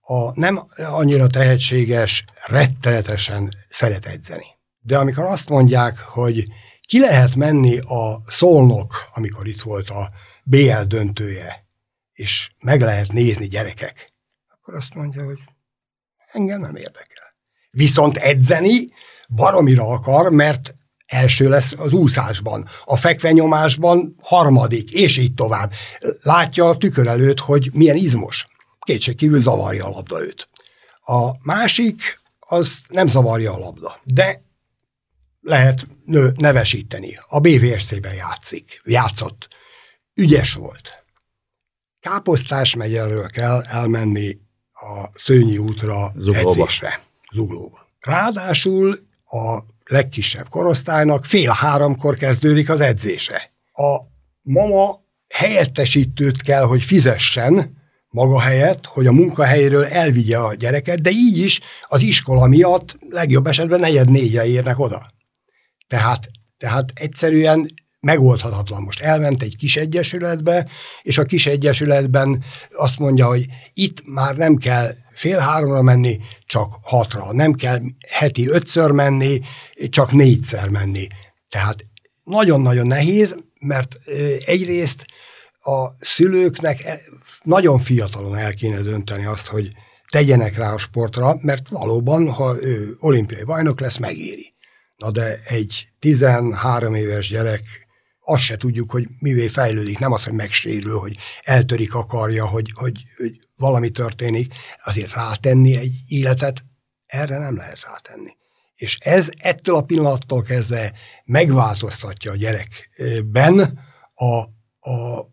[0.00, 4.46] A nem annyira tehetséges rettenetesen szeret edzeni.
[4.80, 6.46] De amikor azt mondják, hogy
[6.80, 10.10] ki lehet menni a Szolnok, amikor itt volt a
[10.44, 11.66] BL döntője,
[12.12, 14.12] és meg lehet nézni gyerekek,
[14.48, 15.38] akkor azt mondja, hogy
[16.26, 17.34] engem nem érdekel.
[17.70, 18.84] Viszont edzeni
[19.28, 20.74] baromira akar, mert
[21.12, 25.72] első lesz az úszásban, a fekvenyomásban harmadik, és így tovább.
[26.22, 28.46] Látja a tükör előtt, hogy milyen izmos.
[28.78, 30.48] Kétség kívül zavarja a labda őt.
[31.00, 34.42] A másik, az nem zavarja a labda, de
[35.40, 37.18] lehet nő, nevesíteni.
[37.28, 39.48] A BVSC-ben játszik, játszott.
[40.14, 41.04] Ügyes volt.
[42.00, 44.38] Káposztás megyelről kell elmenni
[44.72, 46.50] a Szőnyi útra Zuglóba.
[46.50, 47.88] edzésre, Zuglóba.
[48.00, 49.58] Ráadásul a
[49.92, 53.52] legkisebb korosztálynak fél háromkor kezdődik az edzése.
[53.72, 53.98] A
[54.42, 61.38] mama helyettesítőt kell, hogy fizessen maga helyett, hogy a munkahelyéről elvigye a gyereket, de így
[61.38, 65.12] is az iskola miatt legjobb esetben negyed négyre érnek oda.
[65.86, 68.82] Tehát, tehát egyszerűen megoldhatatlan.
[68.82, 70.66] Most elment egy kis egyesületbe,
[71.02, 76.78] és a kis egyesületben azt mondja, hogy itt már nem kell fél háromra menni, csak
[76.82, 77.32] hatra.
[77.32, 79.40] Nem kell heti ötször menni,
[79.88, 81.06] csak négyszer menni.
[81.48, 81.86] Tehát
[82.22, 83.98] nagyon-nagyon nehéz, mert
[84.44, 85.06] egyrészt
[85.60, 87.00] a szülőknek e,
[87.42, 89.72] nagyon fiatalon el kéne dönteni azt, hogy
[90.10, 94.54] tegyenek rá a sportra, mert valóban, ha ő olimpiai bajnok lesz, megéri.
[94.96, 97.62] Na de egy 13 éves gyerek,
[98.24, 99.98] azt se tudjuk, hogy mivé fejlődik.
[99.98, 104.54] Nem az, hogy megsérül, hogy eltörik a karja, hogy, hogy, hogy valami történik.
[104.84, 106.64] Azért rátenni egy életet,
[107.06, 108.36] erre nem lehet rátenni.
[108.74, 110.92] És ez ettől a pillanattól kezdve
[111.24, 113.80] megváltoztatja a gyerekben
[114.14, 114.38] a,
[114.90, 115.30] a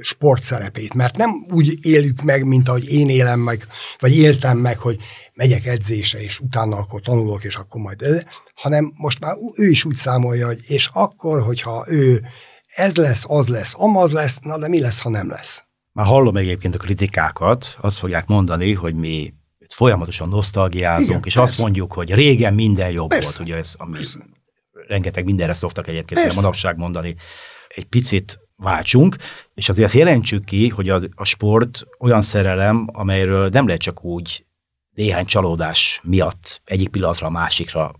[0.00, 3.66] sport szerepét, mert nem úgy éljük meg, mint ahogy én élem meg,
[3.98, 5.00] vagy éltem meg, hogy
[5.34, 9.96] megyek edzésre, és utána akkor tanulok, és akkor majd, hanem most már ő is úgy
[9.96, 12.24] számolja, hogy és akkor, hogyha ő
[12.74, 15.64] ez lesz, az lesz, amaz lesz, na de mi lesz, ha nem lesz?
[15.92, 19.34] Már hallom egyébként a kritikákat, azt fogják mondani, hogy mi
[19.74, 21.40] folyamatosan nosztalgiázunk, Igen, és persze.
[21.40, 24.18] azt mondjuk, hogy régen minden jobb persze, volt, ugye ez, ami persze.
[24.86, 26.38] rengeteg mindenre szoktak egyébként persze.
[26.38, 27.16] a manapság mondani.
[27.68, 29.16] Egy picit váltsunk,
[29.54, 34.04] és azért azt jelentsük ki, hogy a, a sport olyan szerelem, amelyről nem lehet csak
[34.04, 34.46] úgy
[34.94, 37.94] néhány csalódás miatt egyik pillanatra a másikra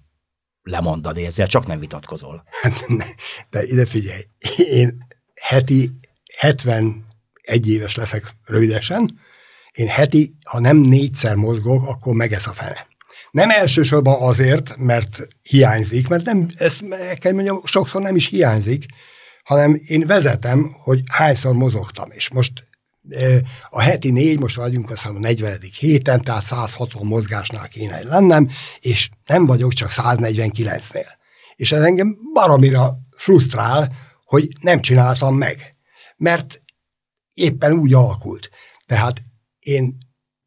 [0.63, 2.45] lemondani, ezzel csak nem vitatkozol.
[2.63, 2.87] Hát,
[3.51, 4.23] de ide figyelj,
[4.57, 5.91] én heti
[6.39, 7.05] 71
[7.65, 9.19] éves leszek rövidesen,
[9.73, 12.87] én heti, ha nem négyszer mozgok, akkor megesz a fene.
[13.31, 16.85] Nem elsősorban azért, mert hiányzik, mert nem, ezt
[17.19, 18.85] kell mondjam, sokszor nem is hiányzik,
[19.45, 22.53] hanem én vezetem, hogy hányszor mozogtam, és most
[23.71, 25.59] a heti négy, most vagyunk a a 40.
[25.79, 28.49] héten, tehát 160 mozgásnál kéne lennem,
[28.81, 31.07] és nem vagyok csak 149-nél.
[31.57, 33.93] És ez engem baromira frusztrál,
[34.25, 35.77] hogy nem csináltam meg.
[36.17, 36.63] Mert
[37.35, 38.51] éppen úgy alakult.
[38.87, 39.23] Tehát
[39.59, 39.97] én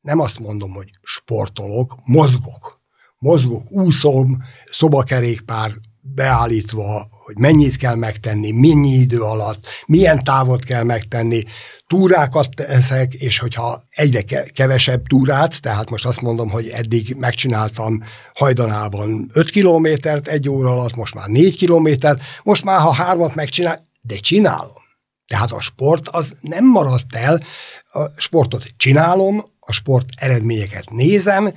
[0.01, 2.83] nem azt mondom, hogy sportolok, mozgok.
[3.17, 5.71] Mozgok, úszom, szobakerékpár,
[6.13, 11.43] beállítva, hogy mennyit kell megtenni, mennyi idő alatt, milyen távot kell megtenni,
[11.87, 14.21] túrákat teszek, és hogyha egyre
[14.53, 20.95] kevesebb túrát, tehát most azt mondom, hogy eddig megcsináltam hajdanában 5 kilométert egy óra alatt,
[20.95, 24.83] most már 4 kilométert, most már ha hármat megcsinál, de csinálom.
[25.27, 27.41] Tehát a sport az nem maradt el,
[27.91, 31.53] a sportot csinálom, a sport eredményeket nézem,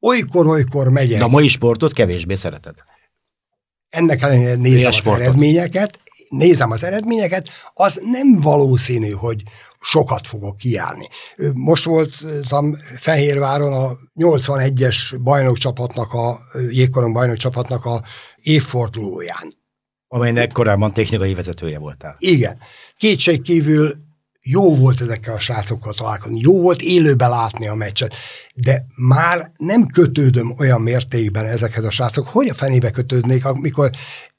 [0.00, 1.18] olykor-olykor megyek.
[1.18, 2.74] De a mai sportot kevésbé szereted.
[3.94, 5.22] Ennek ellenére nézem az sportot.
[5.22, 9.42] eredményeket, nézem az eredményeket, az nem valószínű, hogy
[9.80, 11.08] sokat fogok kijárni.
[11.54, 16.36] Most voltam Fehérváron a 81-es bajnokcsapatnak, a
[16.70, 18.02] jégkoron bajnokcsapatnak a
[18.36, 19.54] évfordulóján.
[20.08, 22.16] Amelynek korábban technikai vezetője voltál.
[22.18, 22.58] Igen.
[22.96, 23.96] Kétségkívül
[24.46, 28.14] jó volt ezekkel a srácokkal találkozni, jó volt élőben látni a meccset,
[28.54, 33.90] de már nem kötődöm olyan mértékben ezekhez a srácok, hogy a fenébe kötődnék, amikor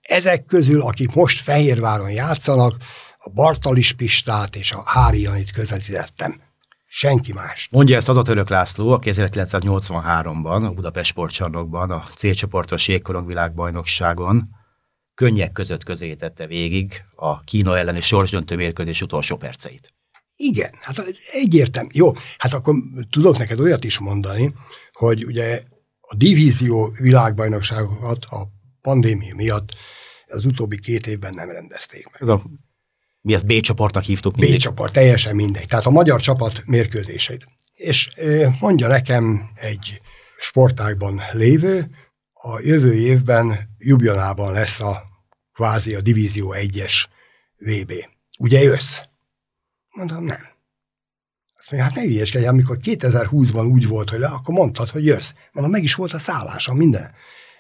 [0.02, 2.76] ezek közül, akik most Fehérváron játszanak,
[3.18, 6.42] a Bartalis Pistát és a Hári Janit közvetítettem.
[6.88, 7.68] Senki más.
[7.72, 14.50] Mondja ezt Adatörök László, aki 1983-ban a Budapest sportcsarnokban a C-csoportos jégkorong világbajnokságon
[15.16, 19.94] könnyek között közé tette végig a Kína elleni sorsdöntő mérkőzés utolsó perceit.
[20.36, 21.90] Igen, hát egyértelmű.
[21.94, 22.76] Jó, hát akkor
[23.10, 24.54] tudok neked olyat is mondani,
[24.94, 25.64] hogy ugye
[26.02, 28.48] a divízió világbajnokságokat a
[28.82, 29.70] pandémia miatt
[30.28, 32.22] az utóbbi két évben nem rendezték meg.
[32.22, 32.44] Ez a,
[33.22, 34.36] mi ezt B csoportnak hívtuk?
[34.36, 35.68] B csoport, teljesen mindegy.
[35.68, 37.46] Tehát a magyar csapat mérkőzéseit.
[37.74, 38.10] És
[38.60, 40.02] mondja nekem egy
[40.38, 41.90] sportágban lévő,
[42.48, 45.04] a jövő évben Jubjanában lesz a
[45.54, 47.06] kvázi a Divízió 1-es
[47.58, 47.94] VB.
[48.40, 49.00] Ugye jössz?
[49.90, 50.46] Mondom, nem.
[51.58, 55.34] Azt mondja, hát ne ügyeskedj, amikor 2020-ban úgy volt, hogy le, akkor mondtad, hogy jössz.
[55.52, 57.12] Mondom, meg is volt a szállása, minden.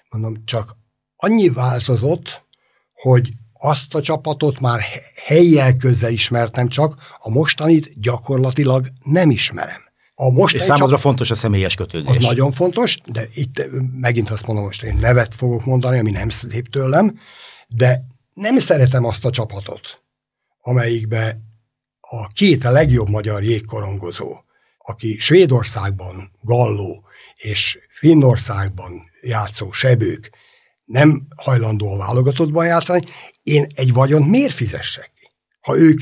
[0.09, 0.77] Mondom, csak
[1.15, 2.45] annyi változott,
[2.93, 4.81] hogy azt a csapatot már
[5.25, 9.84] helyjel közel ismertem csak, a mostanit gyakorlatilag nem ismerem.
[10.15, 12.15] A most és számodra csak, fontos a személyes kötődés.
[12.15, 16.29] Az nagyon fontos, de itt megint azt mondom, most én nevet fogok mondani, ami nem
[16.29, 17.19] szép tőlem,
[17.67, 20.03] de nem szeretem azt a csapatot,
[20.61, 21.39] amelyikbe
[21.99, 24.43] a két legjobb magyar jégkorongozó,
[24.77, 30.31] aki Svédországban galló és Finnországban játszó sebők
[30.85, 33.01] nem hajlandó a válogatottban játszani,
[33.43, 35.27] én egy vagyont miért fizessek ki?
[35.59, 36.01] Ha ők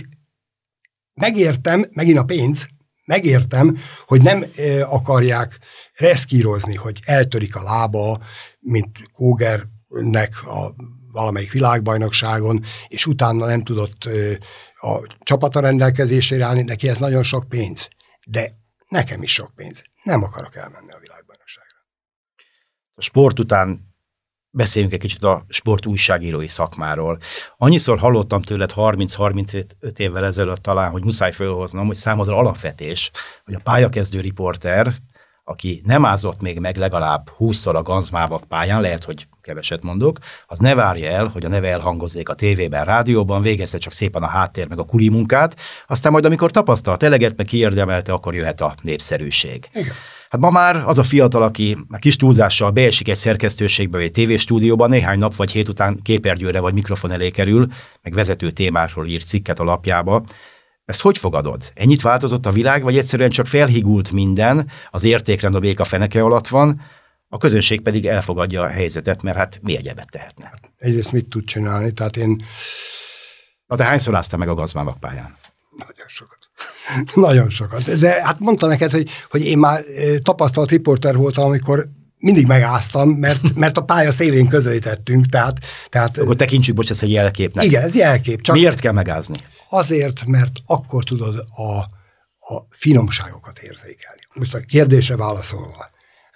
[1.14, 2.68] megértem, megint a pénz,
[3.06, 4.46] megértem, hogy nem
[4.84, 5.60] akarják
[5.94, 8.20] reszkírozni, hogy eltörik a lába,
[8.60, 10.74] mint Kógernek a
[11.12, 14.10] valamelyik világbajnokságon, és utána nem tudott
[14.76, 17.88] a csapata rendelkezésére állni, neki ez nagyon sok pénz.
[18.26, 19.84] De nekem is sok pénz.
[20.04, 21.78] Nem akarok elmenni a világbajnokságra.
[22.94, 23.93] A sport után
[24.56, 27.18] beszéljünk egy kicsit a sport újságírói szakmáról.
[27.58, 33.12] Annyiszor hallottam tőled 30-35 évvel ezelőtt talán, hogy muszáj fölhoznom, hogy számodra alapvetés,
[33.46, 34.94] hogy a pályakezdő riporter,
[35.44, 40.60] aki nem ázott még meg legalább 20-szor a Ganzmávak pályán, lehet, hogy keveset mondok, az
[40.60, 44.68] ne várja el, hogy a neve elhangozzék a tévében, rádióban, végezze csak szépen a háttér
[44.68, 45.56] meg a kuli munkát,
[45.88, 49.70] aztán majd amikor tapasztalt eleget, meg kiérdemelte, akkor jöhet a népszerűség.
[49.74, 49.94] Igen.
[50.34, 54.90] Hát ma már az a fiatal, aki kis túlzással beesik egy szerkesztőségbe vagy egy tévéstúdióban,
[54.90, 59.60] néhány nap vagy hét után képernyőre vagy mikrofon elé kerül, meg vezető témáról ír cikket
[59.60, 60.24] a lapjába.
[60.86, 61.72] Ezt hogy fogadod?
[61.74, 66.48] Ennyit változott a világ, vagy egyszerűen csak felhigult minden, az értékrend a béka feneke alatt
[66.48, 66.82] van,
[67.28, 70.46] a közönség pedig elfogadja a helyzetet, mert hát mi egyebet tehetne?
[70.46, 71.92] Hát egyrészt mit tud csinálni?
[71.92, 72.44] Tehát én...
[73.66, 75.38] Na te hányszor áztál meg a gazmávak pályán?
[75.78, 76.43] Nagyon sokat.
[77.14, 78.00] Nagyon sokat.
[78.00, 79.84] De hát mondta neked, hogy, hogy én már
[80.22, 85.60] tapasztalt riporter voltam, amikor mindig megáztam, mert, mert a pálya szélén közelítettünk, tehát...
[85.90, 87.66] tehát Akkor tekintsük, bocs, ez egy jelképnek.
[87.66, 88.42] Igen, ez jelkép.
[88.42, 89.36] Csak Miért kell megázni?
[89.70, 91.78] Azért, mert akkor tudod a,
[92.54, 94.22] a finomságokat érzékelni.
[94.34, 95.92] Most a kérdése válaszolva.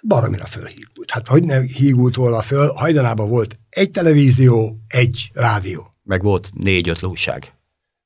[0.06, 1.10] Baromira fölhígult.
[1.10, 5.92] Hát hogy ne hígult volna föl, hajdanában volt egy televízió, egy rádió.
[6.02, 7.52] Meg volt négy-öt újság.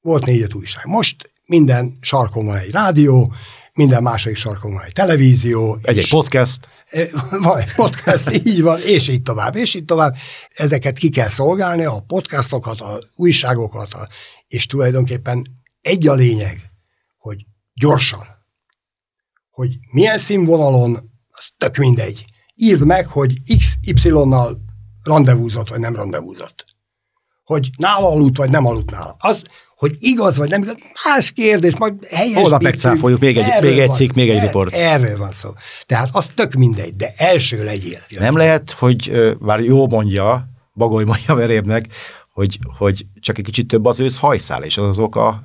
[0.00, 0.86] Volt négy-öt újság.
[0.86, 3.32] Most minden sarkon van egy rádió,
[3.74, 5.78] minden második sarkon van egy televízió.
[5.82, 6.68] Egy-egy podcast.
[7.42, 10.14] Vagy podcast, így van, és így tovább, és így tovább.
[10.54, 14.08] Ezeket ki kell szolgálni, a podcastokat, a újságokat, a,
[14.48, 15.46] és tulajdonképpen
[15.80, 16.60] egy a lényeg,
[17.18, 18.26] hogy gyorsan,
[19.50, 20.96] hogy milyen színvonalon,
[21.30, 22.24] az tök mindegy.
[22.54, 24.60] Írd meg, hogy XY-nal
[25.02, 26.64] rendezvúzott, vagy nem rendezvúzott.
[27.44, 29.16] Hogy nála aludt, vagy nem aludt nála.
[29.18, 29.42] Az,
[29.82, 32.34] hogy igaz vagy nem igaz, más kérdés, majd helyes.
[32.34, 34.74] Holnap megcáfoljuk, még egy, még egy cikk, még egy riport.
[34.74, 35.50] Erről van szó.
[35.86, 37.98] Tehát az tök mindegy, de első legyél.
[38.18, 41.86] Nem lehet, hogy bár jó mondja, Bagoly mondja verébnek,
[42.32, 45.42] hogy, hogy csak egy kicsit több az ősz hajszál, és az az oka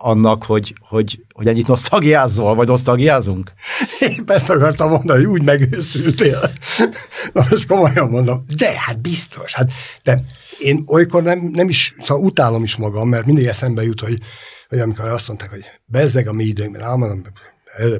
[0.00, 3.52] annak, hogy, hogy, hogy ennyit nosztalgiázol, vagy nosztalgiázunk?
[4.00, 6.40] Épp ezt akartam mondani, hogy úgy megőszültél.
[7.32, 9.54] Na most komolyan mondom, de hát biztos.
[9.54, 9.70] Hát,
[10.02, 10.20] de
[10.58, 14.18] én olykor nem, nem is, szóval utálom is magam, mert mindig eszembe jut, hogy,
[14.68, 17.22] hogy amikor azt mondták, hogy bezzeg a mi időnkben, ám mondom,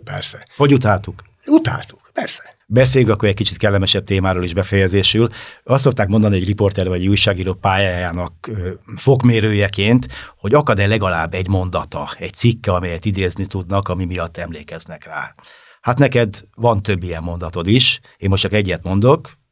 [0.04, 0.46] persze.
[0.56, 1.22] Hogy utáltuk?
[1.46, 2.53] Utáltuk, persze.
[2.66, 5.28] Beszéljünk akkor egy kicsit kellemesebb témáról is befejezésül.
[5.64, 8.50] Azt szokták mondani egy riporter vagy egy újságíró pályájának
[8.96, 15.34] fokmérőjeként, hogy akad-e legalább egy mondata, egy cikke, amelyet idézni tudnak, ami miatt emlékeznek rá.
[15.80, 19.42] Hát neked van több ilyen mondatod is, én most csak egyet mondok,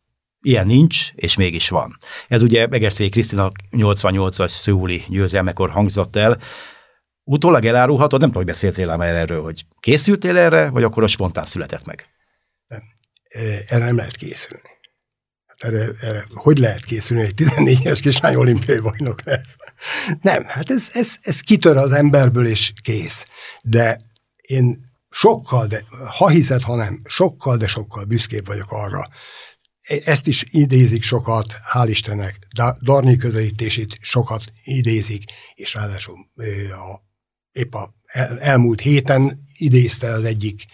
[0.45, 1.99] Ilyen nincs, és mégis van.
[2.29, 6.39] Ez ugye Megerszély Krisztina 88-as szőuli győzelmekor hangzott el.
[7.25, 11.45] Utólag elárulhatod, nem tudom, hogy beszéltél már erről, hogy készültél erre, vagy akkor a spontán
[11.45, 12.07] született meg?
[13.69, 14.71] Erre nem lehet készülni.
[15.47, 19.57] Hát erre, erre hogy lehet készülni, egy 14-es kislány olimpiai bajnok lesz?
[20.21, 23.25] Nem, hát ez, ez, ez kitör az emberből, és kész.
[23.63, 24.01] De
[24.37, 25.85] én sokkal, de
[26.19, 29.09] ha hiszed, ha nem, sokkal, de sokkal büszkébb vagyok arra,
[30.05, 32.39] ezt is idézik sokat, hál' Istennek,
[32.81, 36.15] Darnyi közelítését sokat idézik, és ráadásul
[36.71, 37.03] a,
[37.53, 40.65] épp a el, elmúlt héten idézte az egyik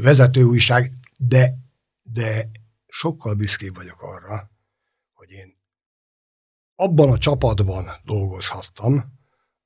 [0.00, 1.54] vezetőújság, de,
[2.02, 2.50] de
[2.86, 4.50] sokkal büszkébb vagyok arra,
[5.12, 5.56] hogy én
[6.74, 9.16] abban a csapatban dolgozhattam,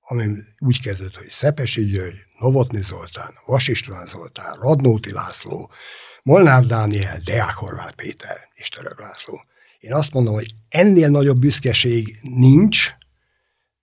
[0.00, 5.70] ami úgy kezdett, hogy Szepesi György, Novotni Zoltán, Vas István Zoltán, Radnóti László,
[6.22, 9.42] Molnár Dániel, Deák Horváth Péter és Török László.
[9.78, 12.94] Én azt mondom, hogy ennél nagyobb büszkeség nincs,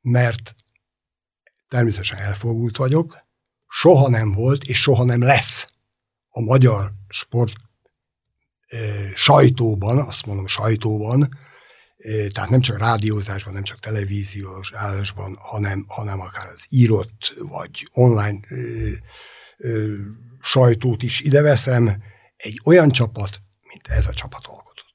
[0.02, 0.56] mert
[1.68, 3.18] természetesen elfogult vagyok,
[3.68, 5.68] soha nem volt, és soha nem lesz
[6.30, 7.54] a magyar sport
[9.16, 11.38] sajtóban, azt mondom sajtóban,
[12.32, 18.40] tehát nem csak rádiózásban, nem csak televíziós állásban, hanem, hanem akár az írott vagy online
[18.48, 18.56] e,
[19.58, 19.70] e,
[20.42, 22.04] sajtót is ideveszem,
[22.38, 24.94] egy olyan csapat, mint ez a csapat alkotott.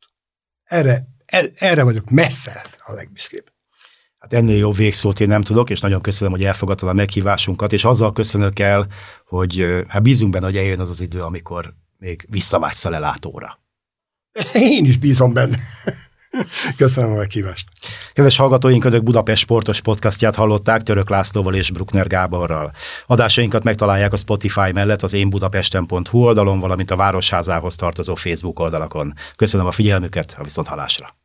[0.65, 1.07] Erre,
[1.55, 3.53] erre vagyok messze a legbüszkébb.
[4.19, 7.85] Hát ennél jobb végszót én nem tudok, és nagyon köszönöm, hogy elfogadtad a meghívásunkat, és
[7.85, 8.89] azzal köszönök el,
[9.27, 13.61] hogy hát bízunk benne, hogy eljön az az idő, amikor még visszavágysz a lelátóra.
[14.55, 15.57] Én is bízom benne.
[16.77, 17.69] Köszönöm a meghívást.
[18.13, 22.73] Kedves hallgatóink, Önök Budapest sportos podcastját hallották Török Lászlóval és Bruckner Gáborral.
[23.07, 29.15] Adásainkat megtalálják a Spotify mellett az én budapesten.hu oldalon, valamint a Városházához tartozó Facebook oldalakon.
[29.37, 31.17] Köszönöm a figyelmüket, a viszonthalásra.